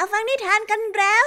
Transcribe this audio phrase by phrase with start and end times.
[0.00, 1.26] มาฟังนิทานกันแล้ว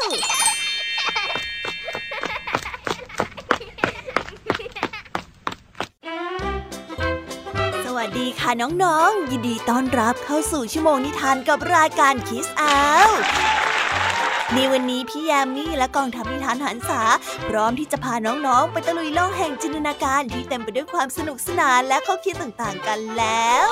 [7.86, 13.10] สวัสดีค่ะน้องๆ ยินดีต้อนรับเข้าสู่ชั่วโมงนิทานกับรายการคิสอาว
[14.54, 17.02] ในวันนี้พี่ยามีและกองทัพนิทานหันษา
[17.48, 23.70] พร้อมที่จะพาน้องๆ ไปตะลุยโลกแห่งจินตนาการที่เต็มไปด้วยความสนุกสนานและข้อคิดต่างๆกันแล้ว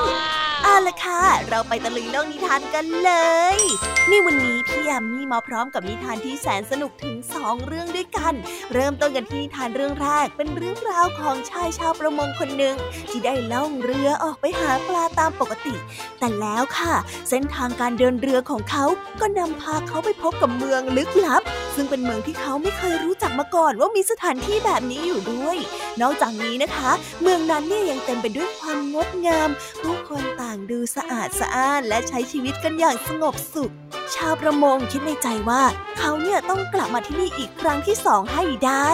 [0.63, 3.11] เอาละค่ะ เราไปตะลุยโลกนิทานกันเล
[3.55, 3.57] ย
[4.09, 8.33] นี่วันนี้พี่ยามีมาพร้อมกับนิทานที่แสนสนุกถึงสองเรื่องด้วยกัน
[8.73, 12.75] เริ่มต้นกันที่นิทานเรื่องแรกเป็นเรื่องราวของชายชาวประมงคนหนึ่ง
[13.09, 15.75] ที่ได้ล่องเรือออกไปหาปลาตามปกติ
[16.19, 16.95] แต่แล้วค่ะ
[17.29, 18.85] เส้นทางการเดินเรือของเขา
[19.21, 21.41] ก็นำพาเขาไปพบกับเมืองลึกลับ
[21.75, 25.57] ซึ่งเป็นเมืองที่เขาไม่เคยรู้จักมาก่อนว่ามีสถานที่แบบนี้อยู่ด้วย
[26.01, 26.91] นอกจากนี้นะคะ
[27.21, 29.49] เมืองนั้นเนี่ยยังเต็มไปด้วยความงดงาม
[29.81, 33.73] ผู้คนางดูสะอาดสะอ้านและใช้ชีวิตกันอย่างสงบสุข
[34.15, 35.63] ชาวประมงคิดในใจว่า
[35.97, 38.89] เขาเนี่ยต้องกลับมาที่นี่อีกครั้งที่สองให้ได้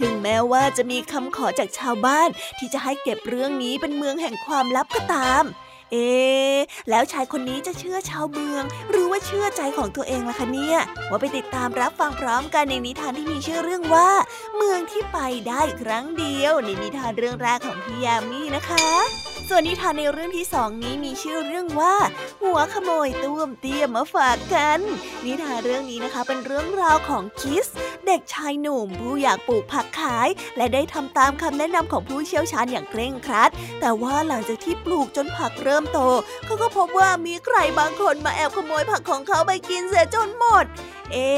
[0.00, 5.44] ถึงแม้ว่าจะมีคำขอจากชาวบ้าน ที่จะให้เก็บเรื่องนี้เป็นเมืองแห่งความลับก็ตาม
[5.92, 6.10] เอ๊
[6.90, 10.78] แล้วชายคนนี้จะเชื่อชาวเมือง หรือว่าเชื่อใจของตัวเองล่ะคะเนี่ย
[11.10, 14.10] ว่าไปติดตามรับฟังพร้อมกันในนิทานที่มีชื่อเรื่องว่า
[14.56, 21.94] เมืองที่ไปได้ครั้งเดียวในนิทานเรื่องแรกของพี่ยามีนะคะ ส่วนนิทานในเรื่องที่สองนี้มีชื่อเรื่องว่า
[22.42, 24.80] หัวขโมยตุ้มเตี้ยมาฝากกัน
[25.24, 27.66] นิทานเรื่องนี้นะคะเป็นเรื่องราวของคิส
[28.06, 35.98] เด็กชายหนุ่มผู้อยากปลูกผักขาย และได้ทำตามคำแนะนำของผู้เชี่ยวชาญอย่างเคร่งครัด แต่ว่าหลังจากที่ปลูกจนผักเริ่มโต
[36.44, 40.66] เขาก็พบว่ามีใครบางคนมาแอบขโมยผักของเขาไปกินเสียจนหมด
[41.12, 41.30] เอ๊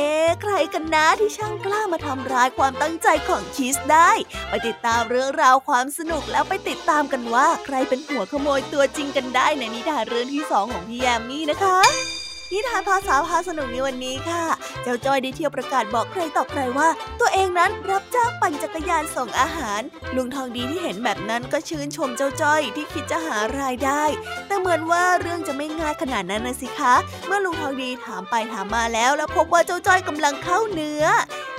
[0.42, 4.10] ใครกันนะที่ช่างกล้ามาทำร้ายความตั้งใจของคิสได้
[4.48, 12.21] ไปติดตามเรื่องราวความสนุกแล้วไปติดตามกันว่าใครเป็นหัวขโมยตัวจริงกันได้ในนิทานเรื่องที่สองของพี่แยมมี่นะคะ
[12.52, 14.44] นิทานภาษาพาสนุกในวันนี้ค่ะ
[14.82, 16.88] เจ้าจ้อยได้เที่ยวประกาศบอกใครต่อใครว่า
[17.20, 19.80] ตัวเองนั้นรับจ้างปั่นจักรยานส่งอาหาร
[20.16, 24.02] ลุงทองดีที่เห็นแบบนั้นก็ชื่นชมเจ้าจ้อยที่คิดจะหารายได้
[24.46, 26.94] แต่เหมือนว่าเรื่องจะไม่ง่ายขนาดนั้นนะสิคะ
[27.26, 31.04] เมื่อลุงทองดีถามไปถามมาแล้ว แล้วพบว่าเจ้าจ้อยกำลังเข้าเนื้อ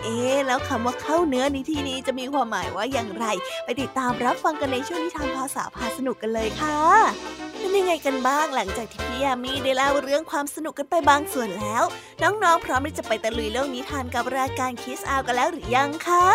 [0.03, 3.25] เอ๊ะแล้วคำว่าเข้าเนื้อในที่นี้จะมีความหมายว่าอย่างไร
[3.65, 11.83] ไปติดตามรับฟังกันในช่วงนิทานภาษาพาสนุกกันเลยค่ะ เป็นยังไงกันบ้างหลังจากที่พี่ยามีได้เล่าเรื่องความสนุกกันไปบางส่วนแล้ว
[12.21, 16.25] น้องๆ พร้อมที่จะไปตะลุยโลกนิทานกับรายการคิสอากันแล้วหรือยังคะ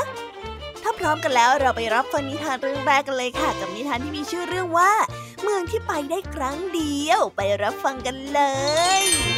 [0.82, 4.92] ถ้าพร้อมกันแล้วเราไปรับฟังนิทานเรื่องแรกกันเลยค่ะ กับนิทานที่มีชื่อเรื่องว่า
[5.42, 8.40] เมืองที่ไปได้ครั้งเดียว ไปรับฟังกันเล
[9.02, 9.37] ย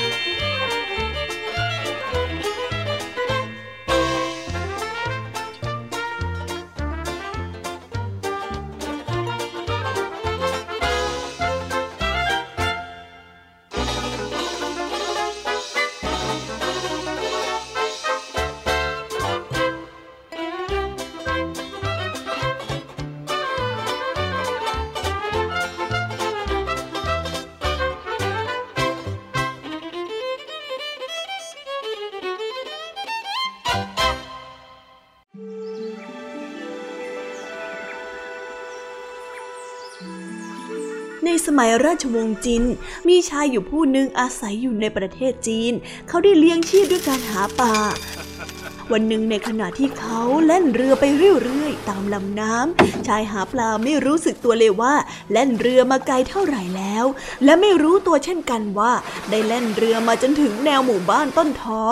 [41.60, 42.64] มัยราชวงศ์จิน
[43.08, 45.72] มีชายอยู่ผู้หนึ่งอาศัยอยู่ในประเทศจีน
[46.08, 47.74] เขาได้เลี้ยงชีพด้วยการหาปลา
[48.92, 54.94] วันหนึ่งในขณะที่เขาเล่นเรือไปเรื่อยๆ ตามลำน้ำชายหาปลาไม่รู้สึกตัวเลยว่า
[55.32, 57.04] เล่นเรือมาไกลเท่าไหร่แล้ว
[57.44, 58.92] และไม่รู้ตัวเช่นกันว่า
[59.30, 61.82] ได้เล่นเรือมาจนถึงแนวหมู่บ้านต้นท้อ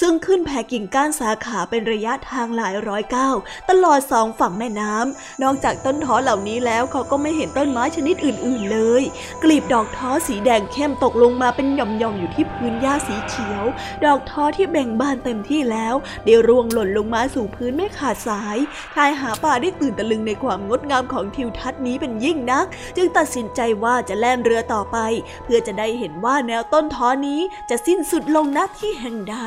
[0.00, 3.36] ซึ่งขึ้นแผ่กิ่งก้านสาขาเป็นระยะทางหลายร้อยก้าว
[3.70, 9.02] ตลอดสองฝั่งแม่น้ำนอกจากต้นท้อเหล่านี้แล้วเขาก็ไม่เห็นต้นไม้ชนิดอื่นๆเลย
[9.42, 13.64] กลีบดอกท้อสีแดงเข้มตกลงมาเป็นหย่อมๆอยู่ที่พื้นหญ้าสีเขียว
[14.04, 15.94] ดอกท้อที่แบ่งบานเต็มที่แล้ว
[16.24, 18.58] ได้ร่วงหล่นลงมาสู่พื้นไม่ขาดสาย
[18.94, 22.66] ชายหาป่าได้ตื่นตะลึงในความงดงามของทิวทัศน์นี้เป็นยิ่งนัก
[22.96, 24.98] จึงตัดสินใจว่าจะแล่นเรือต่อไป
[25.44, 29.38] เพื่อจะได้เห็นว่าแนวต้นท้อนี้จะสิ้นสุดลงณที่แห่งใด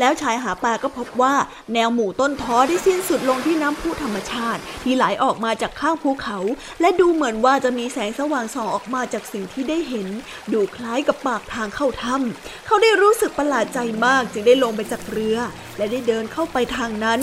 [0.00, 1.34] แล้วชายหาปลาก็พบว่า
[1.74, 6.38] แนวหมู่ต้นท้อได้สิ้นสุดลงที่น้ำพุธรรมชาติ ที่ไหลออกมาจากข้างภูเขา
[6.80, 10.08] และดูเหมือนว่าจะมีแสงสว่างส่องออกมาจากสิ่งที่ได้เห็น
[10.52, 15.38] ดูคล้ายกับปากทางเข้าถ้ำเขาได้รู้สึกประหลาดใจมากจึงได้ลงไปจากเรือ
[15.76, 17.20] และได้เดินเข้าไปทางนั้น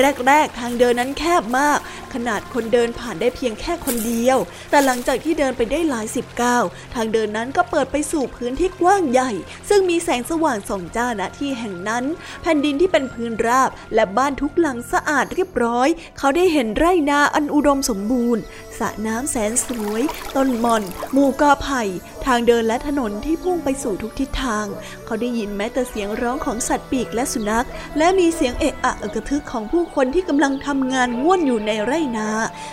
[0.00, 1.78] แรก ๆ ทางเดินนั้นแคบมาก
[2.14, 4.38] ขนาดคนเดินผ่านได้เพียงแค่คนเดียว
[4.70, 6.64] แต่หลังจากที่เดินไปได้หลายสิบก้าว
[6.94, 9.30] ทางเดินนั้นก็เปิดไปสู่พื้นที่กว้างใหญ่
[9.68, 12.04] ซึ่งมีแสงสว่างส่องจ้าณที่แห่งนั้น
[12.42, 15.88] แผ่นดินที่เป็นพื้นราบ และบ้านทุกหลังสะอาดเรียบร้อย
[16.18, 18.42] เขาได้เห็นไร่นาอันอุดมสมบูรณ์
[18.82, 20.02] ระน้ำแสนสวย
[20.36, 20.82] ต้นมอน
[21.12, 21.82] หมู่กอไผ่
[22.26, 24.66] ทางเดินและถนนที่พุ่งไปสู่ทุกทิศทาง
[25.04, 27.66] เขาได้ยินแม้แต่เสียงร้องของสัตว์ปีกและสุนัข
[27.98, 32.28] และมีเสียงเอะอะกระทึกของผู้คนที่กำลังทำงานง่วนอยู่ในไร่นา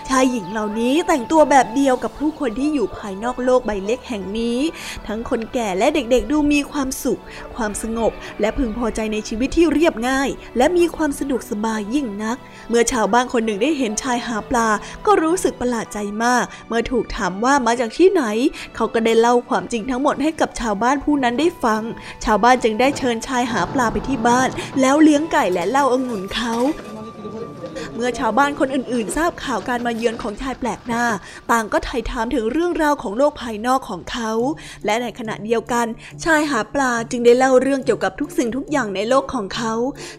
[0.10, 4.60] ชายหญิงเหล่านี้แต่งตัวแบบเดียวกับผู้คนที่อยู่ภายนอกโลกใบเล็กแห่งนี้
[5.08, 7.22] ทั้งคนแก่และเด็กๆดูมีความสุข
[7.56, 8.12] ความสงบ
[8.42, 12.38] และพึงพอใจในชีวิตที่เรียบง่าย และมีความสะดวกสบายยิ่งนัก
[12.70, 14.68] เมื่อชาวบ้านคนหนึ่งได้เห็นชายหาปลา
[15.06, 18.24] ก็รู้สึกประหลาดใจมาก เมื่อถูกถามว่ามาจากที่ไหน
[18.76, 21.82] เขาก็ได้เล่าความจริงทั้งหมดให้กับชาวบ้านผู้นั้นได้ฟัง
[22.26, 24.50] ชาวบ้านจึงได้เชิญชายหาปลาไปที่บ้าน
[24.82, 26.54] แล้วเลี้ยงไก่และเล่าองุ่นเขา
[28.00, 31.04] มื่อชาวบ้านคนอื่นๆ ทราบข่าวการมาเยือนของชายแปลกหน้า
[31.52, 34.32] ต่างก็ไถ่ถามถึงเรื่องราวของโลกภายนอกของเขา
[34.86, 35.86] และในขณะเดียวกัน
[36.26, 39.74] ชายหาปลาจึงได้เล่าเรื่องเกี่ยวกับทุกสิ่งทุกอย่างในโลกของเขา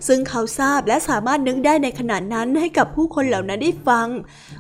[0.09, 4.09] ซึ่งเขาทราบและสามารถนึกได้ในขณะนั้นให้กับผู้คนเหล่านั้นได้ฟัง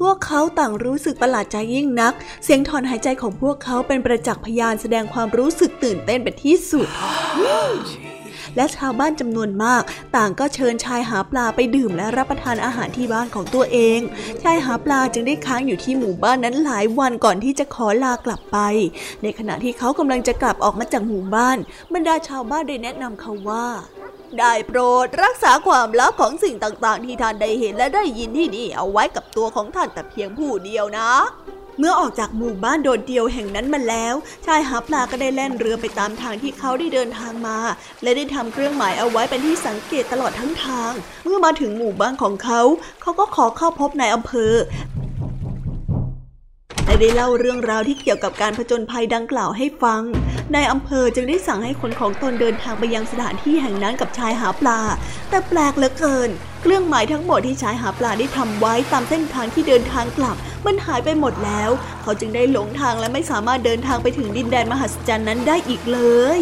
[0.01, 2.13] พวกเขาต่างรู้สึกประหลาดใจยิ่งนัก
[2.45, 6.89] เสียงถอนหายใจของพวกเขาเป็นประจักษ์พยานแสดงความรู้สึกตื่นเต้นเป็นที่สุด
[8.57, 9.83] และชาวบ้านจำนวนมาก
[10.17, 14.01] ต่างก็เชิญชายหาปลาไปดื่มและรับประทานอาหารที่บ้านของตัวเอง
[14.43, 18.59] ชายหาปลาจึงได้ค้างอยู่ที่หมู่บ้านนั้นหลายวันก่อนที่จะขอลากลับไป
[19.23, 21.59] ในขณะที่เขากำลังจะกลับออกมาจากหมู่บ้าน
[21.95, 23.67] บรรดาชาวบ้านได้แนะนำเขาว่า
[24.39, 31.11] ได้โปรดรักษาความลับของสิ่งต่างๆ ที่ท่านได้เห็นและได้ยินที่นี่เอาไว้กับตัวของท่านแต่เพียงผู้เดียวนะ
[31.83, 34.15] เมื่อออกจากหมู่บ้านโดดเดี่ยวแห่งนั้นมาแล้ว
[34.47, 37.59] ชายหาปลาก็ได้แล่นเรือไปตามทางที่เขาได้เดินทางมา
[38.03, 40.93] และได้ทำเครื่องหมายเอาไว้เป็นที่สังเกตตลอดทั้งทาง
[41.25, 42.61] เมื่อมาถึงหมู่บ้านของเขา
[43.03, 44.55] เขาก็ขอเข้าพบนายอำเภอ
[46.91, 50.03] และได้เล่าเรื่องราวที่เกี่ยวกับการผจญภัยดังกล่าวให้ฟัง
[50.55, 54.81] นายอำเภอจึงได้สั่งให้คนของตนเดินทางไปยังสถานที่แห่งนั้นกับชายหาปลา
[55.31, 56.31] แต่แปลกเหลือเกิน
[56.63, 61.71] เครื่องหมายทั้งหมดที่ชายหาปลาได้ทำไว้ตามเส้นทางที่เดินทางกลับ มันหายไปหมดแล้ว
[62.03, 66.01] เขาจึงได้หลงทางและไม่สามารถเดินทางไปถึงดินแดนมหัศจรรย์นั้นได้อีกเล
[66.39, 66.41] ย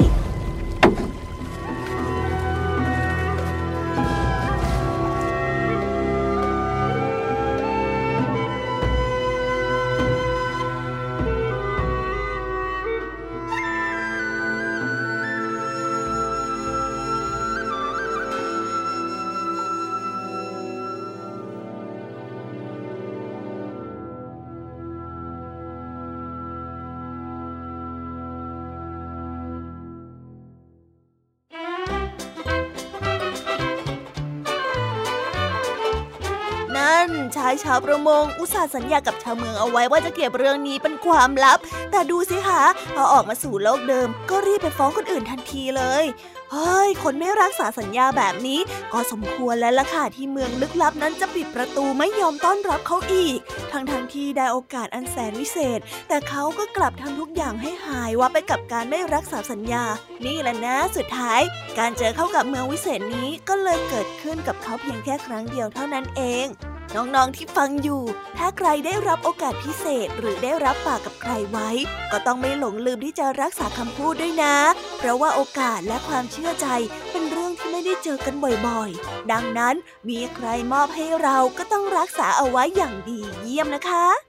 [37.49, 41.59] ายชาวประมง อุตส่าห์สัญญากับชาวเมืองเอาไว้ว่าจะเก็บเรื่องนี้เป็นความลับ
[41.91, 42.63] แต่ดูสิคะ
[42.95, 46.05] พอออกมาสู่โลกเดิม ก็รีบไปฟ้องคนอื่นทันทีเลย
[46.53, 48.61] เฮ้ย คนไม่รักษาสัญญาแบบนี้
[48.93, 53.39] ก็สมควรแล้วล่ะค่ะที่เมืองลึกลับนั้นจะปิดประตูไม่ยอมต้อนรับเขาอีก
[53.73, 59.85] ทั้งทั้งที่ได้โอกาสอันแสนวิเศษ แต่เขาก็กลับทำทุกอย่างให้หายว่าไปกับการไม่รักษาสัญญา
[60.25, 61.41] นี่แหละนะสุดท้าย
[61.79, 66.47] การเจอเข้ากับเมืองวิเศษนี้ก็เลยเกิดขึ้นกับเขาเพียงแค่ครั้งเดียวเท่านั้นเอง
[66.95, 68.03] น้องๆที่ฟังอยู่
[68.39, 71.71] ถ้าใครได้รับโอกาสพิเศษหรือได้รับปากกับใครไว้
[72.13, 74.57] ก็ต้องไม่หลงลืมที่จะรักษาคำพูดด้วยนะ
[74.99, 76.67] เพราะว่าโอกาสและความเชื่อใจ
[77.11, 78.35] เป็นเรื่องที่ไม่ได้เจอกัน
[78.67, 79.75] บ่อยๆ ดังนั้น
[80.09, 84.28] มีใครมอบให้เราก็ต้องรักษาเอาไว้อย่างดีเยี่ยมนะคะ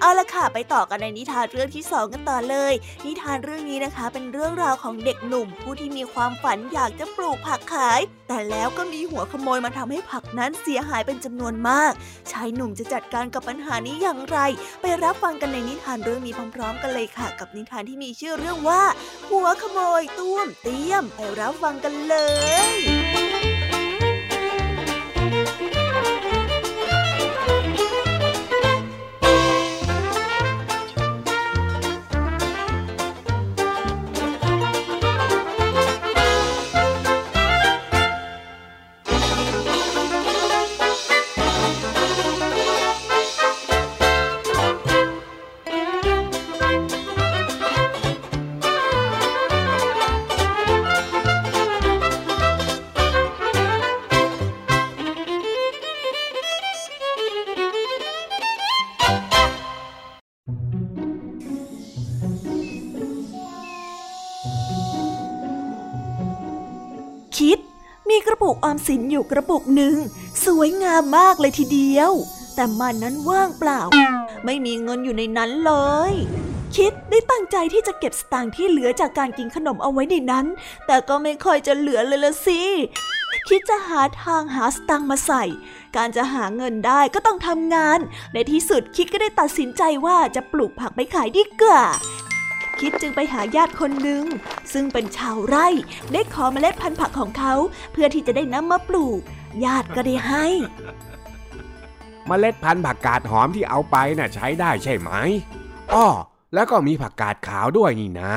[0.00, 2.74] เอาละค่ะไปต่อกันในนิทานเรื่องที่สองกันต่อเลย
[3.06, 11.92] นิทานเรื่องนี้นะคะ เป็นเรื่องราวของเด็กหนุ่ม ผู้ที่มีความฝันอยากจะปลูกผักขาย แต่แล้วก็มีหัวขโมยมาทำให้ผักนั้นเสียหายเป็นจำนวนมาก
[12.32, 14.38] ชายหนุ่มจะจัดการกับปัญหานี้อย่างไร
[14.80, 18.82] ไปรับฟังกันในนิทานเรื่องนี้พร้อม ๆ กันเลยค่ะ กับนิทานที่มีชื่อเรื่องว่า
[19.30, 22.16] หัวขโมยต้วมเตี้ยม ไปรับฟังกันเล
[22.70, 22.91] ย
[68.92, 69.96] สินอยู่กระปุกหนึ่ง
[70.44, 72.12] สวยงามมากเลยทีเดียว
[72.54, 73.80] แต่มันนั้นว่างเปล่า
[74.44, 75.72] ไม่มีเงินอยู่ในนั้นเล
[76.10, 76.12] ย
[76.76, 80.46] คิดได้ตั้งใจที่จะเก็บสตางค์ที่เหลือจากการกินขนมเอาไว้ในนั้น
[80.86, 82.62] แต่ก็ไม่ค่อยจะเหลือเลยละสิ
[83.48, 85.44] คิดจะหาทางหาสตังมาใส่
[85.96, 87.98] การจะหาเงินได้ก็ต้องทำงาน
[88.32, 91.82] ในที่สุดคิดก็ได้ตัดสินใจว่าจะปลูกผักไปขายดีกว่า
[92.80, 94.24] คิดจึงไปหาญาติคนหนึ่ง
[94.72, 95.68] ซึ่งเป็นชาวไร่
[96.12, 97.54] ได้ขอเมล็ดพันธุ์ผักของเขา
[97.92, 99.20] เพื่อที่จะได้นำมาปลูก
[99.64, 100.46] ญาติก็ได้ให้
[102.26, 105.10] เมล็ดพันธุ์ผักกาดหอมที่เอาไปน่ะใช้ได้ใช่ไหม
[105.94, 106.06] อ้อ
[106.54, 108.34] แล้วก็มีผักกาดขาวด้วยนี่นะ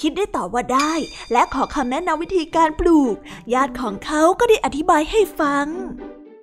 [0.00, 0.92] คิดได้ตอบว่าได้
[1.32, 3.14] และขอคำแนะนำวิธีการปลูก
[3.54, 5.66] ญาติของเขาก็ได้อธิบายให้ฟัง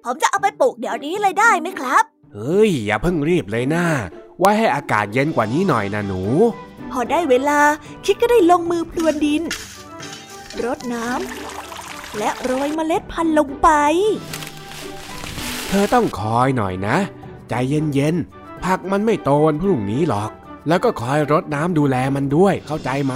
[0.03, 2.03] ผมจะเอาไปปลูกเดี๋ยวนี้เลยได้ไหมครับ
[2.33, 3.85] เฮ้ย อย่าเพิ่งรีบเลยนะ
[4.39, 6.21] ไว้ให้อากาศเย็นกว่านี้หน่อยนะหนู
[6.91, 7.59] พอได้เวลา
[8.05, 9.41] คิดก็ได้ลงมือพรวนดิน
[10.63, 13.69] รดน้ำและโรยเมล็ดพันธุ์ลงไป
[15.67, 16.97] เธอต้องคอยหน่อยนะ
[17.49, 20.31] ใจเย็นๆผักมันไม่โตวันพรุ่งนี้หรอก
[20.67, 23.15] แล้วก็คอยรดน้ำดูแลมันด้วยเข้าใจไหม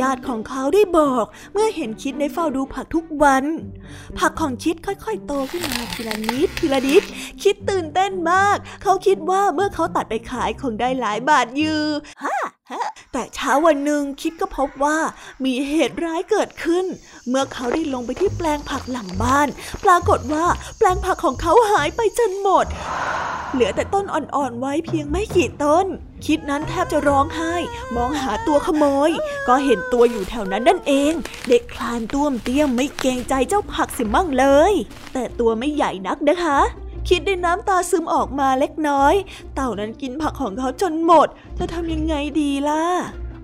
[0.00, 3.44] ญาติของเขาได้บอกเมื่อเห็นคิดได้เฝ้าดูผักทุกวัน
[4.18, 7.02] ผักของคิดค่อยๆ โตขึ้นมาทีละนิดทีละนิด
[7.42, 11.84] คิดตื่นเต้นมาก เขาคิดว่าเมื่อเขาตัดไปขายคงได้หลายบาทยือ
[12.22, 12.36] ฮ่า
[13.12, 14.98] แต่เช้าวันหนึ่งคิดก็พบว่า
[15.44, 16.84] มีเหตุร้ายเกิดขึ้น
[17.28, 19.48] เมื่อเขาได้ลงไปที่แปลงผักหลังบ้าน
[19.84, 20.46] ปรากฏว่า
[20.78, 22.66] แปลงผักของเขาหายไปจนหมด
[23.52, 25.86] เหลือแต่ต้นอ่อนๆไว้เพียงไม่กี่ต้น
[26.26, 27.54] คิดนั้นแทบจะร้องไห้
[27.96, 29.10] มองหาตัวขโมย
[29.48, 31.12] ก็เห็นตัวอยู่แถวนั้นนั่นเอง
[31.48, 34.72] เด็กคลานต้วมเตี้ยมไม่เกรงใจเจ้าผักสิมั่งเลย
[35.12, 36.58] แต่ตัวไม่ใหญ่นักนะคะ
[37.08, 39.14] คิดได้น้ำตาซึมออกมาเล็กน้อย
[39.54, 41.28] เต่านั้นกินผักของเขาจนหมด
[41.58, 42.82] จะทำยังไงดีล่ะ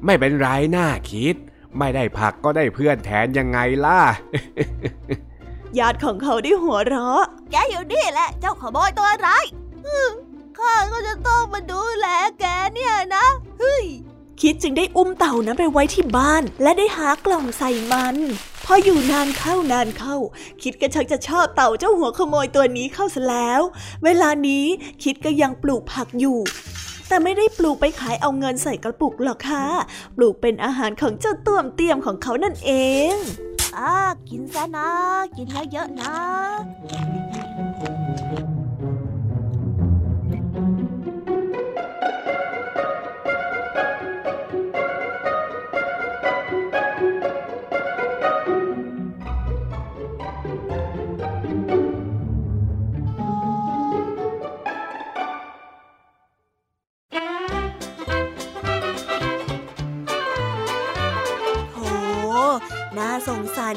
[0.05, 0.47] ไม่เป็นไร
[0.77, 1.35] น่าคิด
[1.79, 4.01] ไม่ได้ผักก็ได้เพื่อนแทนยังไงล่ะ
[5.79, 9.45] ญาติของเขาได้หัวเราะ แกอยู่นี่แหละ เจ้าขโมยตัวร้าย
[10.59, 12.07] ข้าก็จะต้องมาดูแล
[12.41, 13.27] แกเนี่ยนะ
[13.59, 13.85] เฮ้ย
[14.43, 18.17] คิดจึงได้อุ้มเต่านั้นไปไว้ที่บ้าน และได้หากล่องใส่มัน
[18.65, 20.17] พออยู่นานเข้านานเข้า
[20.63, 23.61] คิดก็ชักจะชอบเต่าเจ้าหัวขโมยตัวนี้เข้าซะแล้ว
[24.05, 24.65] เวลานี้
[25.03, 26.39] คิดก็ยังปลูกผักอยู่
[27.09, 29.65] แต่ไม่ได้ปลูกไปขายเอาเงินใส่กระปุกหรอกค่ะ
[30.17, 32.73] ปลูกเป็นอาหารของเจ้าต้วมเตี้ยมของเขานั่นเอ
[33.13, 33.15] ง
[33.77, 33.95] อ่า
[34.29, 34.91] กินซะนะ
[35.37, 36.15] กินเยอะๆนะ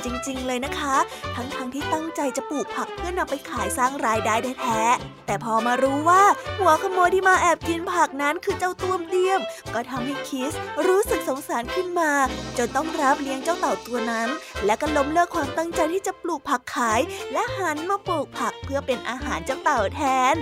[0.05, 0.96] จริง ๆ เลยนะคะ
[1.36, 6.24] ทั้งๆทที่ตั้งใจจะปลูกผักเพื่อนำไปขายสร้างรายได้แท้ๆแต่พอมารู้ว่า
[6.60, 9.39] หัวขโมยที่มาแอบกินผักนั้นคือเจ้าต้วมเตี้ยม
[9.74, 10.53] ก็ทำให้คิส
[10.88, 12.12] รู้สึกสงสารขึ้นมา
[12.58, 14.27] จนต้องรับเลี้ยงเจ้าเต่าตัวนั้น
[14.65, 17.00] และก็ล้มเลิกความตั้งใจที่จะปลูกผักขาย
[17.34, 20.01] และหันมาปลูกผักเพื่อเป็นอาหารเจ้าเต่าแท
[20.34, 20.36] น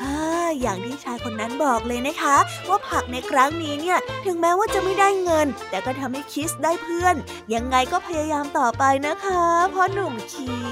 [0.00, 0.18] ฮ่า
[0.60, 2.36] อย่างที่ชายคนนั้นบอกเลยนะคะ
[2.68, 7.14] ว่าผักในครั้งนี้เนี่ย ถึงแม้ว่าจะไม่ได้เงิน แต่ก็ทำให้คิสได้เพื่อน
[7.54, 9.42] ยังไงก็พยายามต่อไปนะคะ
[9.74, 10.62] พ่อหนุ่มคิ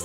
[0.00, 0.04] ส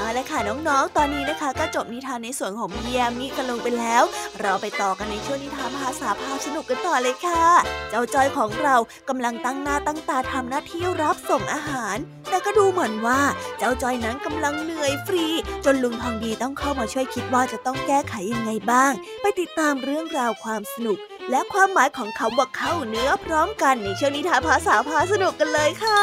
[0.00, 4.02] เอาละค่ะน้องๆ ตอนนี้นะคะ ก็จบนิทานในส่วนของพี่ยมมี่กันลงไปแล้ว
[4.40, 7.44] เราไปต่อกันในช่วงนิทานภาษาพาสนุกกันต่อเลยค่ะ
[7.90, 8.76] เจ้าจอยของเรา
[9.08, 11.96] กำลังตั้งหน้าตั้งตาทำหน้าที่รับส่งอาหาร
[12.28, 13.20] แต่ก็ดูเหมือนว่า
[13.58, 15.26] เจ้าจอยนั้นกำลังเหนื่อยฟรี
[15.64, 20.98] จนลุงทองดีต้องเข้ามาช่วยคิดว่าจะต้องแก้ไขยังไงบ้าง ไปติดตามเรื่องราวความสนุก
[21.30, 26.00] และความหมายของคำว่าเข้าเนื้อพร้อมกันในช่วงนิทานภาษาพาสนุกกันเลยค่ะ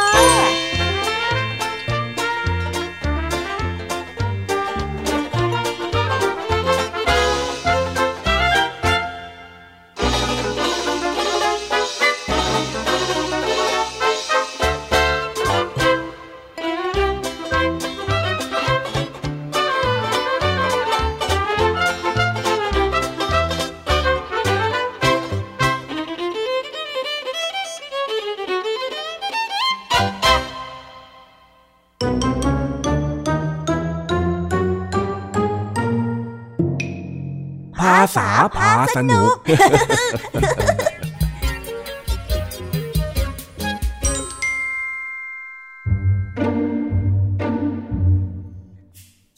[37.95, 39.35] าษาพาสนุก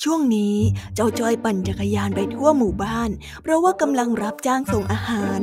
[0.03, 0.58] ช่วงนี้
[0.95, 3.09] เจ้าจ้อยปั่นจักรยานไปทั่วหมู่บ้าน
[3.41, 5.39] เพราะว่ากำลังรับจ้างส่งอาหาร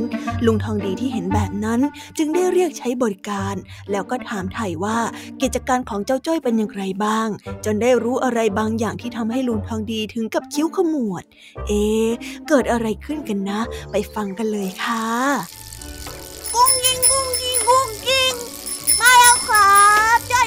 [0.46, 1.80] ลุงทองดีที่เห็นแบบนั้น
[2.18, 3.54] จึงได้เรียกใช้บริการ
[3.90, 4.98] แล้วก็ถามไถ่ว่า
[5.42, 7.28] กิจการของเจ้าจ้อยเป็นอย่างไรบ้าง
[7.64, 11.24] จนได้รู้อะไรบางอย่างที่ทำให้ลุงทองดีถึงกับคิ้วขมวด
[11.66, 11.84] เอ๊
[12.48, 15.06] เกิดอะไรขึ้นกันนะ ไปฟังกันเลยค่ะ
[16.54, 18.34] กุ้งยิงกุ้งยิงกุ้งยิง
[19.00, 19.76] มาแล้วครั
[20.16, 20.46] บจ้อย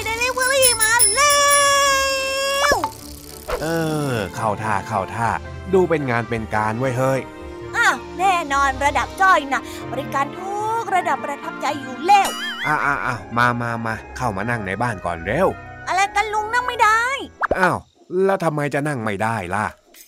[3.66, 3.66] า
[4.62, 5.28] ท่าเข้าท่า
[5.74, 7.20] ดูเป็นงานเป็นการไว้เฮ้ย
[7.76, 12.28] อ้าวแน่นอนระดับจ้อยนะบริการทุกระดับประทับใจอยู่แล้ว
[12.66, 15.48] อ้าวอ้าวมามามาเข้ามานั่งในบ้านก่อนเร็ว
[15.88, 17.00] อะไรกันลุงนั่งไม่ได้
[17.58, 17.76] อ้าว
[18.24, 19.66] แล้วทำไมจะนั่งไม่ได้ล่ะ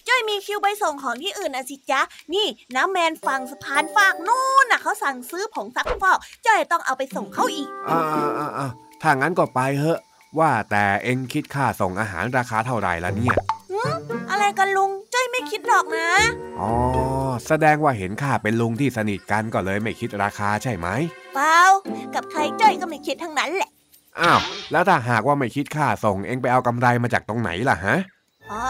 [0.08, 2.00] จ้อยมีคิวไปส่งของที่อื่นนะสิจ๊ะ
[2.34, 9.98] นี่น้าแมนฝั่งสะพานฝากนู่นน่ะเขาสั่งซื้อผงซักฟอกจ้อยต้องเอาไปส่งเขาอีกอ้าวอ้าวอ้าวถ้างั้นก็ไปเถอะ
[10.38, 13.36] ว่าแต่เอ็งคิดค่าส่งอาหารราคาเท่าไหร่ละเนี่ย
[14.30, 16.10] อะไรกันลุงจ้อยไม่คิดหรอกนะ
[16.60, 16.70] อ๋อ
[17.46, 20.88] แสดงว่าเห็นข้าเป็นลุงที่สนิทกันก็เลยไม่คิดราคาใช่ไหม
[21.34, 21.60] เปล่า
[22.14, 23.70] กับใครจ้อยก็ไม่คิดทั้งนั้นแหละ
[24.20, 24.40] อ้าว
[24.72, 27.96] แล้วถ้าหากว่าไม่คิดค่าส่งเอ็งไปเอากำไรมาจากตรงไหนล่ะฮะ
[28.52, 28.66] อ๋อ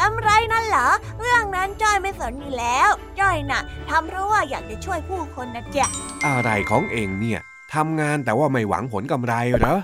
[0.00, 0.88] กำไรนั่นเหรอ
[1.20, 2.90] เรื่องนั้นจ้อยไม่สนอยู่แล้ว
[3.20, 5.86] จ้อยน่ะทำเพราะว่าอยากจะช่วยผู้คนนะจ๊ะ
[6.26, 7.40] อะไรของเองเนี่ย
[7.74, 9.76] ทำงานแต่ว่าไม่หวังผลกำไรเหรอ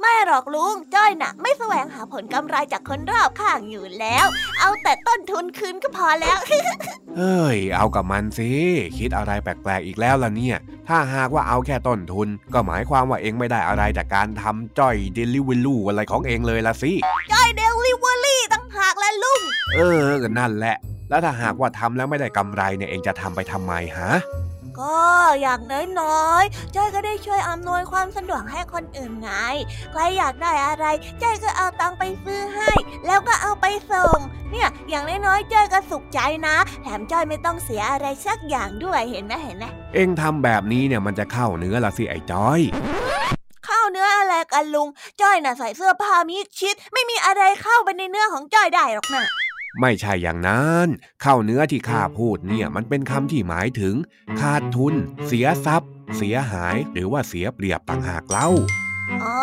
[0.00, 4.26] ไม่หรอกลุงจ้อยน่ะ ไม่แสวงหาผลกำไรจากคนรอบข้างอยู่แล้ว
[4.60, 6.38] เอาแต่ต้นทุนคืนก็พอแล้ว
[7.16, 8.50] เฮ้ย เอากับมันสิ
[8.98, 10.56] คิดอะไรแปลกๆอีกแล้วล่ะเนี่ย
[10.88, 16.92] ถ้าหากว่าเอาแค่ต้นทุน ก็หมายความว่าเอ็งไม่ได้อะไรจากการทำจ้อยเดลิเวอรี่อะไรของเอ็งเลยล่ะสิ
[17.32, 19.40] จ้อยเดลิเวอรี่ต่างหากล่ะลุง
[19.74, 20.76] เออนั่นแหละ
[21.10, 24.10] แล้วถ้าหากว่าทำแล้วไม่ได้กำไรเนี่ยเอ็งจะทำไปทำไมฮะ
[24.80, 24.98] ก็
[25.40, 25.60] อย่าง
[26.00, 29.30] น้อยๆจ้อยก็ได้ช่วยอำนวยความสะดวกให้คนอื่นไง
[29.92, 30.86] ใครอยากได้อะไร
[31.22, 32.70] จ้อยก็เอาตังไปซื้อให้
[33.06, 34.18] แล้วก็เอาไปส่ง
[34.52, 42.60] เนี่ยอย่างน้อยๆจ้อยก็สุขใจนะ แถมจ้อยไม่ต้องเสียอะไรสักอย่างด้วยเห็นไหมเห็นไหมเอ็งทำแบบนี้เนี่ยมันจะเข้าเนื้อละสิไอ้จ้อย
[43.66, 44.88] เข้าเนื้ออะไรกันลุง
[45.20, 49.24] จ้อยน่ะใส่เสื้อผ้ามีชิด ไม่มีอะไรเข้าไปในเนื้อของจ้อยได้หรอกนะ
[49.80, 50.88] ไม่ใช่อย่างนั้น
[51.22, 53.94] เข้าเนื้อที่ข้าพูดเนี่ยมันเป็นคำที่หมายถึง
[54.40, 54.94] ขาดทุน
[55.26, 58.48] เสียทรัพย์ เสียหาย หรือว่าเสียเปรียบต่างหากเล่า
[59.22, 59.38] อ๋อ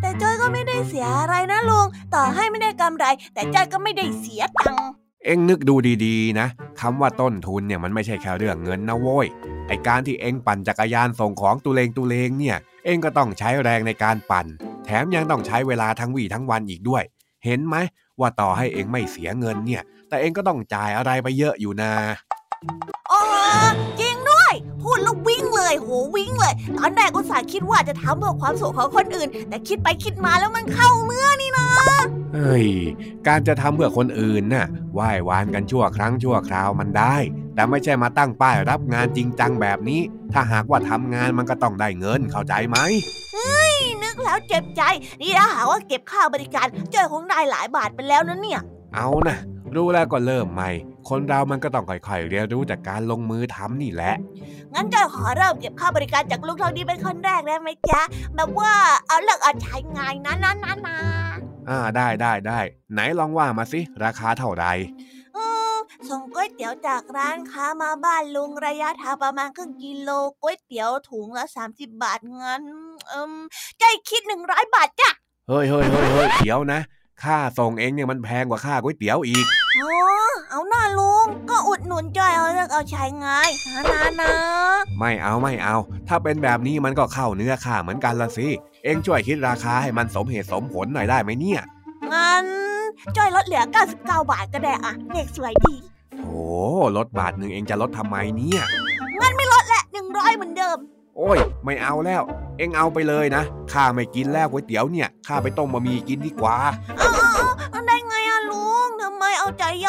[0.00, 4.88] แต่จ้อยก็ไม่ได้เสียอะไรนะลุง ต่อให้ไม่ได้กำไร แต่จ้อยก็ไม่ได้เสียตังค์
[5.24, 5.74] เอ็งนึกดู
[6.04, 6.48] ดีๆนะ
[6.80, 9.26] คำว่าต้นทุนเนี่ยมันไม่ใช่แค่เรื่องเงินนะโว้ย
[9.68, 14.46] ไอการที่เอ็งปั่นจักรยานส่งของตุเลงตุเลงเนี่ย เอ็งก็ต้องใช้แรงในการปั่น
[14.84, 17.02] แถมยังต้องใช้เวลาทั้งวี่ทั้งวันอีกด้วย
[17.44, 17.76] เห็นไหม
[18.20, 21.92] ว่าต่อให้เองไม่เสียเงินเนี่ย แต่เองก็ต้องจ่ายอะไรไปเยอะอยู่นะ
[23.10, 23.20] อ๋อ
[24.00, 24.16] จริง
[24.82, 31.68] พูดแล้ววิ่งเลยโหวิ่งเลย ตอนแรกก็สาคิดว่าจะทำเพื่อความสุขของคนอื่น แต่คิดไปคิดมาแล้วมันเข้าเมื่อนี่นะ
[32.34, 32.66] เฮ้ย
[33.26, 37.16] การจะทำเพื่อคนอื่นน่ะไหว้วานกันชั่วครั้งชั่วคราวมันได้
[37.54, 40.00] แต่ไม่ใช่มาตั้งป้ายรับงานจริงจังแบบนี้
[40.32, 42.78] ถ้าหากว่าทำงานมันก็ต้องได้เงินเข้าใจไหม
[43.34, 44.82] เฮ้ยนึกแล้วเจ็บใจ
[45.22, 48.60] นี่ถ้าหาว่าเก็บค่าบริการเจอคงได้หลายบาทไปแล้วนะเนี่ย
[48.94, 49.38] เอานะ
[49.76, 50.70] รู้แล้วก็เริ่มใหม่
[51.08, 54.14] คนเรามันก็ต้องค่อยๆเรียนรู้จากการลงมือทำนี่แหละ
[54.74, 58.02] งั้นจะขอเริ่มเก็บค่าบริการจากลุงทองดีเป็นคนแรกได้ไหมจ๊ะ
[58.34, 58.72] แบบว่า
[59.06, 60.98] เอาเลิกเอาใช้งานนะนะนะนะ
[61.68, 62.58] อ่าได้ได้ได้
[62.92, 64.72] ไหนลองว่ามาสิ ราคาเท่าไหร่
[66.08, 70.10] ส่งก๋วยเตี๋ยวจากร้านค้ามาบ้านลุงระยะทางประมาณครึ่งกิโล
[70.42, 72.62] ก๋วยเตี๋ยวถุงละ30บาทงั้น
[73.08, 73.32] เอิม
[73.78, 75.10] ใจคิดหนึ่งร้อยบาทจ้ะ
[75.48, 76.80] เฮ้ยเฮ้ยเฮ้ยเฮ้ยเดี๋ยวนะ
[77.22, 79.46] ค่าส่งเองเนี่ยมันแพงกว่าค่าก๋วยเตี๋ยวอีก
[79.82, 79.94] อ๋อ
[80.50, 83.28] เอาหน้าลุง ก็อุดหนุนจอยเอาเลือกเอาใช้ไง
[83.74, 84.32] นะนะนะ
[84.98, 85.76] ไม่เอาไม่เอา
[86.08, 88.46] ถ้าเป็นแบบนี้มันก็เข้าเนื้อค่าเหมือนกันละสิ
[88.84, 91.62] เองช่วยคิดราคาให้มันสมเหตุสมผลหน่อยได้ไหมเนี่ย
[92.12, 92.44] งั้น
[93.16, 93.62] จอยลดเหลือ
[93.96, 95.74] 99 บาทก็ได้อะเด็กสวยดี
[96.22, 96.42] โอ้
[96.96, 98.62] ลดบาทหนึ่งเองจะลดทำไมเนี่ย
[99.20, 100.78] งั้นไม่ลดแหละหนึ่งร้อยเหมือนเดิม
[101.16, 102.22] โอ้ย ไม่เอาแล้ว
[102.58, 103.42] เอ็งเอาไปเลยนะ
[103.72, 106.56] ข้าไม่กินแล้วก๋วยเตี๋ยวเนี่ย ข้าไปต้มบะหมี่กินดีกว่า
[106.98, 107.11] เอาเอา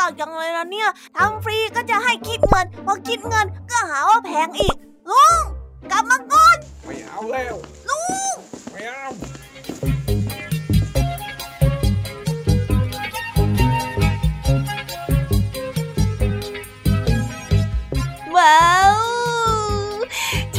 [0.03, 4.75] าใจยากจังเลยล่ะเนี่ยทำฟรีก็จะให้คิดเงิน พอคิดเงินก็หาว่าแพงอีก
[5.09, 5.41] ลุง
[5.91, 7.55] กลับมาก่อนไม่เอาแล้ว
[7.89, 7.99] ลุ
[8.33, 8.35] ง
[8.71, 9.07] ไม่เอา
[18.35, 18.83] ว้าวจ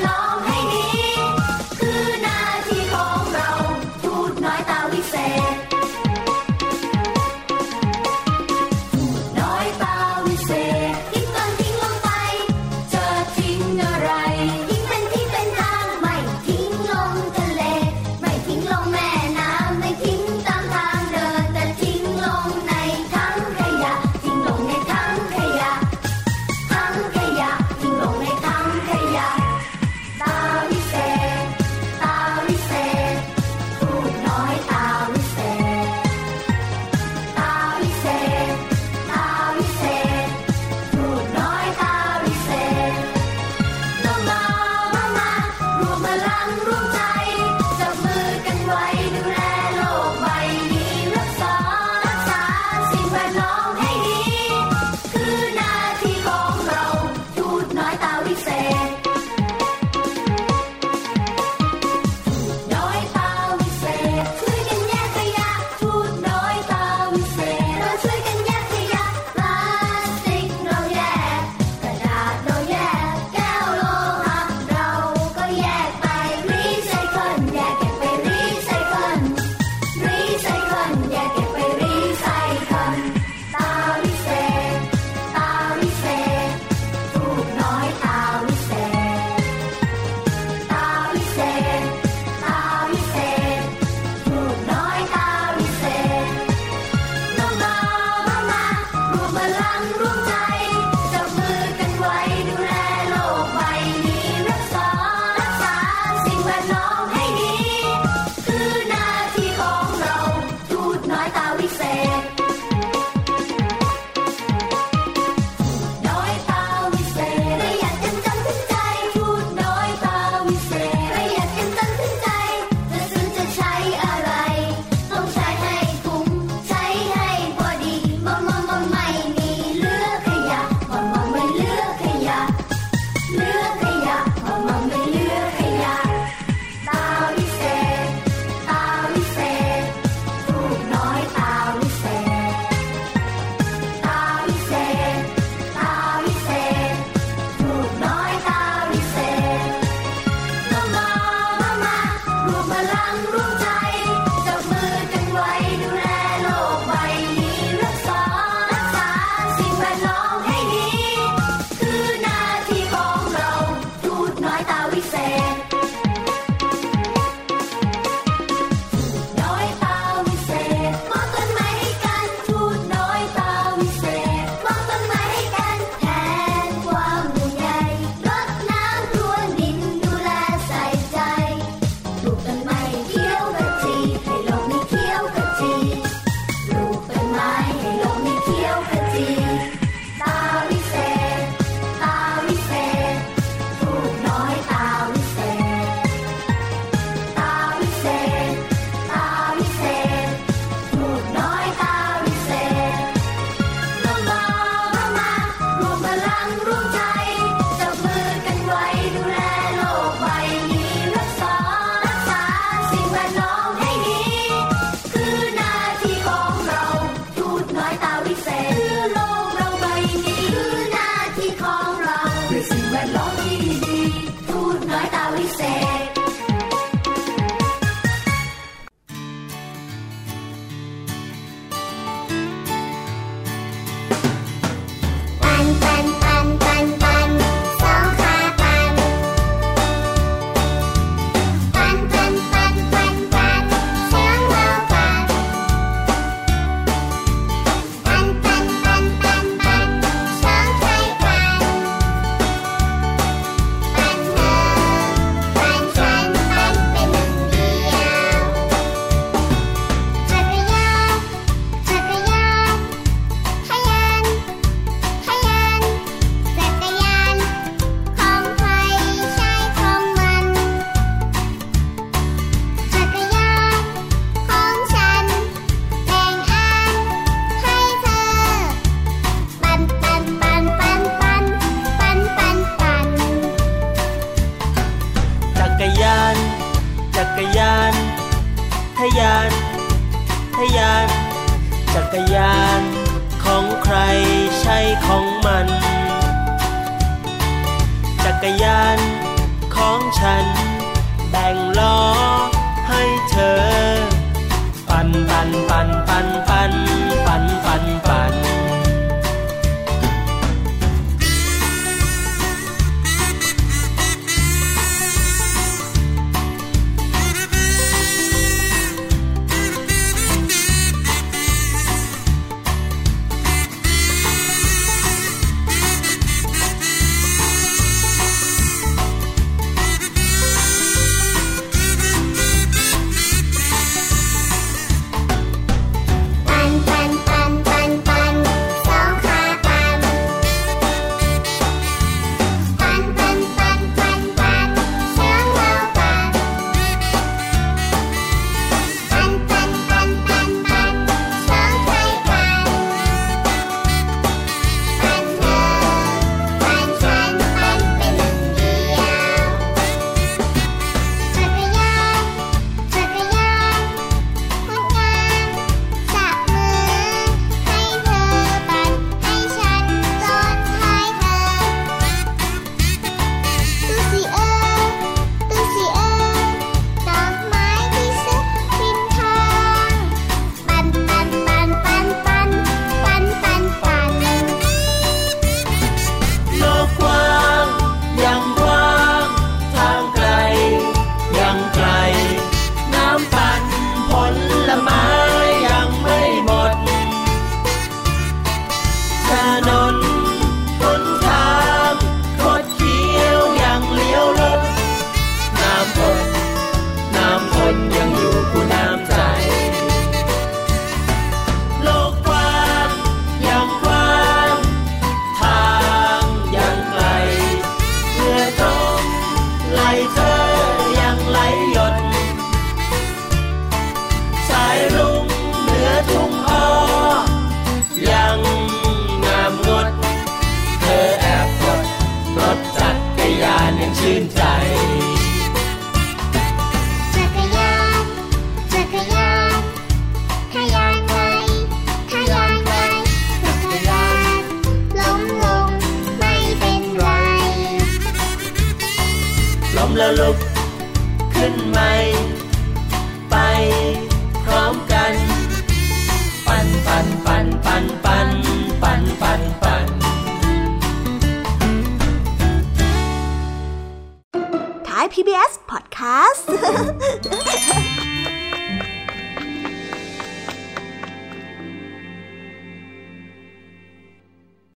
[0.00, 0.21] ขอ